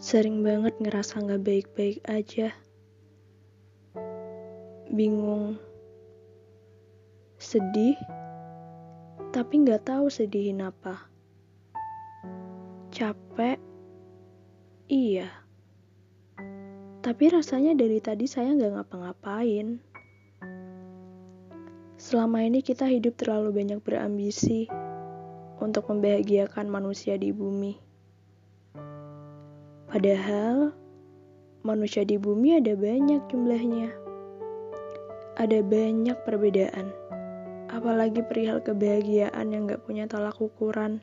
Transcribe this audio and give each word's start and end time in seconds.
Sering 0.00 0.40
banget 0.40 0.80
ngerasa 0.80 1.20
gak 1.20 1.44
baik-baik 1.44 2.00
aja. 2.08 2.56
Bingung. 4.88 5.60
Sedih. 7.36 8.00
Tapi 9.28 9.60
gak 9.68 9.92
tahu 9.92 10.08
sedihin 10.08 10.64
apa. 10.64 11.04
Capek. 12.88 13.60
Iya. 14.88 15.28
Tapi 17.04 17.24
rasanya 17.28 17.76
dari 17.76 18.00
tadi 18.00 18.24
saya 18.24 18.56
gak 18.56 18.80
ngapa-ngapain. 18.80 19.84
Selama 22.00 22.40
ini 22.40 22.64
kita 22.64 22.88
hidup 22.88 23.20
terlalu 23.20 23.52
banyak 23.52 23.84
berambisi 23.84 24.64
untuk 25.60 25.92
membahagiakan 25.92 26.72
manusia 26.72 27.20
di 27.20 27.36
bumi. 27.36 27.89
Padahal 29.90 30.70
manusia 31.66 32.06
di 32.06 32.14
bumi 32.14 32.62
ada 32.62 32.78
banyak 32.78 33.26
jumlahnya. 33.26 33.90
Ada 35.34 35.66
banyak 35.66 36.14
perbedaan. 36.22 36.94
Apalagi 37.66 38.22
perihal 38.22 38.62
kebahagiaan 38.62 39.50
yang 39.50 39.66
gak 39.66 39.82
punya 39.82 40.06
tolak 40.06 40.38
ukuran. 40.38 41.02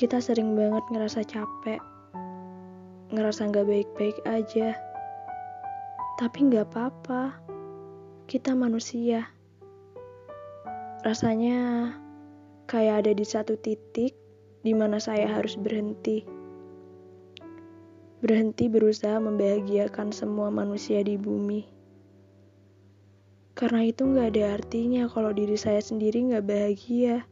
Kita 0.00 0.16
sering 0.16 0.56
banget 0.56 0.80
ngerasa 0.88 1.28
capek. 1.28 1.76
Ngerasa 3.12 3.52
gak 3.52 3.68
baik-baik 3.68 4.16
aja. 4.24 4.72
Tapi 6.16 6.38
gak 6.48 6.72
apa-apa. 6.72 7.36
Kita 8.24 8.56
manusia. 8.56 9.28
Rasanya 11.04 11.92
kayak 12.64 13.04
ada 13.04 13.12
di 13.12 13.28
satu 13.28 13.60
titik 13.60 14.19
di 14.60 14.76
mana 14.76 15.00
saya 15.00 15.28
harus 15.28 15.56
berhenti. 15.56 16.24
Berhenti 18.20 18.68
berusaha 18.68 19.16
membahagiakan 19.16 20.12
semua 20.12 20.52
manusia 20.52 21.00
di 21.00 21.16
bumi. 21.16 21.64
Karena 23.56 23.84
itu 23.84 24.08
nggak 24.08 24.28
ada 24.36 24.44
artinya 24.60 25.08
kalau 25.08 25.32
diri 25.32 25.56
saya 25.56 25.80
sendiri 25.80 26.28
nggak 26.28 26.44
bahagia. 26.44 27.24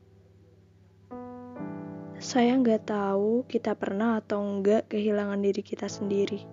Saya 2.19 2.57
nggak 2.59 2.89
tahu 2.89 3.47
kita 3.49 3.73
pernah 3.79 4.19
atau 4.21 4.43
enggak 4.43 4.93
kehilangan 4.93 5.41
diri 5.41 5.63
kita 5.65 5.87
sendiri. 5.87 6.45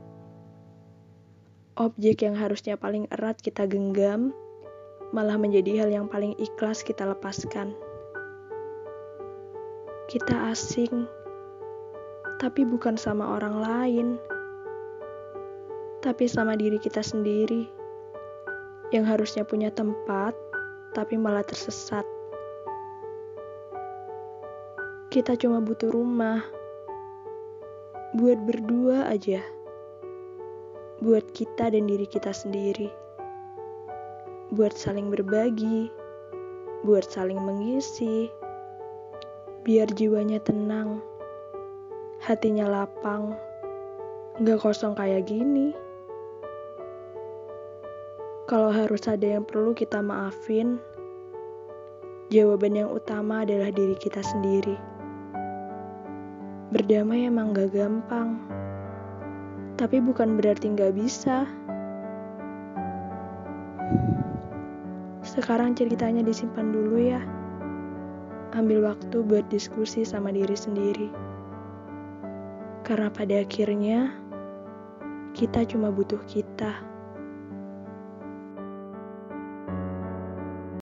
Objek 1.75 2.23
yang 2.23 2.39
harusnya 2.39 2.80
paling 2.80 3.11
erat 3.11 3.35
kita 3.44 3.67
genggam, 3.67 4.31
malah 5.11 5.35
menjadi 5.35 5.83
hal 5.83 5.89
yang 5.91 6.07
paling 6.07 6.31
ikhlas 6.39 6.80
kita 6.83 7.03
lepaskan. 7.03 7.75
Kita 10.06 10.53
asing, 10.53 11.09
tapi 12.38 12.61
bukan 12.61 12.94
sama 12.94 13.25
orang 13.42 13.58
lain, 13.58 14.08
tapi 16.06 16.30
sama 16.30 16.53
diri 16.53 16.78
kita 16.78 17.02
sendiri 17.02 17.66
yang 18.94 19.02
harusnya 19.02 19.42
punya 19.42 19.73
tempat, 19.73 20.38
tapi 20.94 21.17
malah 21.17 21.42
tersesat. 21.42 22.06
Kita 25.09 25.34
cuma 25.42 25.58
butuh 25.58 25.89
rumah 25.89 26.45
buat 28.14 28.38
berdua 28.45 29.09
aja, 29.09 29.42
buat 31.02 31.25
kita 31.34 31.73
dan 31.73 31.90
diri 31.90 32.06
kita 32.06 32.30
sendiri, 32.30 32.94
buat 34.53 34.78
saling 34.78 35.09
berbagi, 35.09 35.90
buat 36.86 37.09
saling 37.09 37.42
mengisi 37.42 38.30
biar 39.66 39.89
jiwanya 39.89 40.38
tenang, 40.45 41.02
hatinya 42.21 42.69
lapang, 42.69 43.33
gak 44.45 44.61
kosong 44.61 44.94
kayak 44.94 45.25
gini. 45.25 45.73
Kalau 48.45 48.69
harus 48.69 49.09
ada 49.09 49.25
yang 49.25 49.41
perlu 49.41 49.73
kita 49.73 50.06
maafin, 50.06 50.78
jawaban 52.29 52.78
yang 52.78 52.94
utama 52.94 53.41
adalah 53.41 53.73
diri 53.73 53.97
kita 53.97 54.22
sendiri. 54.22 54.78
Berdamai 56.69 57.25
emang 57.25 57.57
gak 57.57 57.73
gampang, 57.73 58.38
tapi 59.81 59.97
bukan 59.97 60.38
berarti 60.38 60.78
gak 60.78 60.94
bisa. 60.94 61.50
Sekarang 65.25 65.73
ceritanya 65.73 66.22
disimpan 66.22 66.69
dulu 66.69 67.01
ya 67.01 67.44
ambil 68.55 68.88
waktu 68.88 69.19
buat 69.21 69.45
diskusi 69.51 70.07
sama 70.07 70.31
diri 70.31 70.55
sendiri. 70.55 71.11
Karena 72.88 73.11
pada 73.11 73.43
akhirnya 73.43 74.16
kita 75.35 75.67
cuma 75.67 75.91
butuh 75.91 76.23
kita. 76.25 76.94